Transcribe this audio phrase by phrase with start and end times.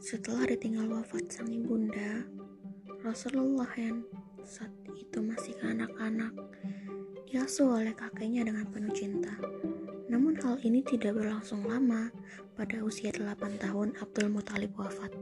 [0.00, 2.24] Setelah ditinggal wafat sang ibunda,
[3.04, 4.00] Rasulullah yang
[4.48, 6.32] saat itu masih kanak-kanak
[7.28, 9.36] diasuh oleh kakeknya dengan penuh cinta.
[10.08, 12.08] Namun hal ini tidak berlangsung lama.
[12.56, 15.12] Pada usia 8 tahun Abdul Muthalib wafat.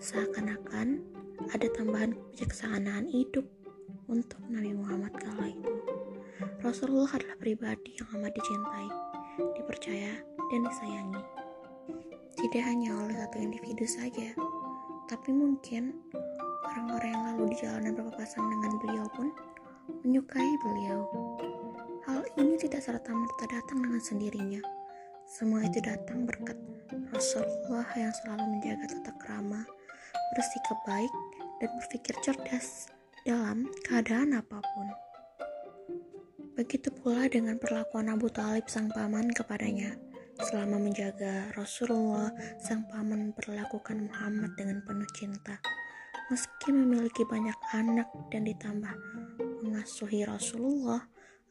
[0.00, 1.04] Seakan-akan
[1.52, 3.44] ada tambahan kebijaksanaan hidup
[4.08, 5.74] untuk Nabi Muhammad kala itu.
[6.64, 8.88] Rasulullah adalah pribadi yang amat dicintai,
[9.52, 10.16] dipercaya,
[10.48, 11.45] dan disayangi.
[12.36, 14.36] Tidak hanya oleh satu individu saja,
[15.08, 15.96] tapi mungkin
[16.68, 19.32] orang-orang yang lalu di jalanan berpapasan dengan beliau pun
[20.04, 21.08] menyukai beliau.
[22.04, 24.62] Hal ini tidak serta-merta datang dengan sendirinya.
[25.26, 26.54] Semua itu datang berkat
[27.10, 29.66] Rasulullah yang selalu menjaga tata krama,
[30.38, 31.10] bersikap baik,
[31.58, 32.92] dan berpikir cerdas
[33.26, 34.86] dalam keadaan apa pun.
[36.56, 40.05] Begitu pula dengan perlakuan Abu Talib sang paman kepadanya.
[40.36, 42.28] Selama menjaga Rasulullah,
[42.60, 45.56] sang paman memperlakukan Muhammad dengan penuh cinta.
[46.28, 48.94] Meski memiliki banyak anak dan ditambah
[49.64, 51.00] mengasuhi Rasulullah,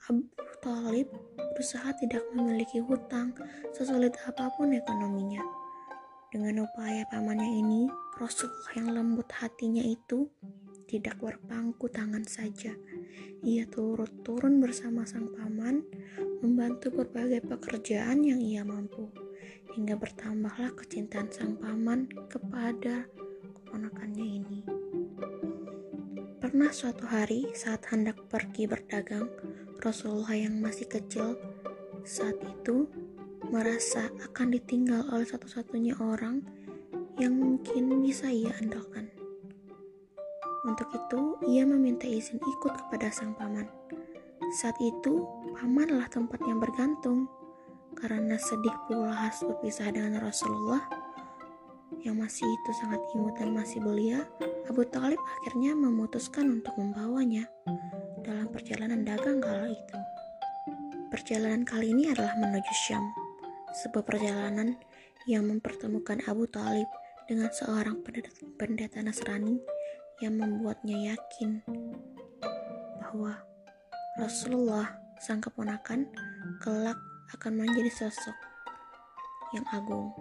[0.06, 0.28] Abu
[0.62, 1.10] Talib
[1.58, 3.34] berusaha tidak memiliki hutang
[3.74, 5.42] sesulit apa pun ekonominya.
[6.30, 7.88] Dengan upaya pamannya ini,
[8.20, 10.28] Rasulullah yang lembut hatinya itu
[10.86, 12.74] tidak berpangku tangan saja.
[13.42, 15.86] Ia turut turun bersama sang paman,
[16.42, 19.10] membantu berbagai pekerjaan yang ia mampu,
[19.74, 23.10] hingga bertambahlah kecintaan sang paman kepada
[23.62, 24.60] keponakannya ini.
[26.38, 29.28] Pernah suatu hari saat hendak pergi berdagang,
[29.82, 31.36] Rasulullah yang masih kecil
[32.06, 32.86] saat itu
[33.50, 36.46] merasa akan ditinggal oleh satu-satunya orang
[37.18, 39.15] yang mungkin bisa ia andalkan.
[40.66, 43.70] Untuk itu, ia meminta izin ikut kepada sang paman.
[44.58, 45.22] Saat itu,
[45.54, 47.30] pamanlah tempat yang bergantung.
[47.96, 50.84] Karena sedih pula harus berpisah dengan Rasulullah,
[52.04, 54.28] yang masih itu sangat imut dan masih belia,
[54.68, 57.48] Abu Talib akhirnya memutuskan untuk membawanya
[58.26, 59.98] dalam perjalanan dagang kala itu.
[61.08, 63.06] Perjalanan kali ini adalah menuju Syam,
[63.80, 64.76] sebuah perjalanan
[65.30, 66.90] yang mempertemukan Abu Talib
[67.26, 68.04] dengan seorang
[68.60, 69.75] pendeta Nasrani
[70.24, 71.60] yang membuatnya yakin
[73.02, 73.36] bahwa
[74.16, 76.08] Rasulullah sang keponakan
[76.64, 76.96] kelak
[77.36, 78.38] akan menjadi sosok
[79.52, 80.12] yang agung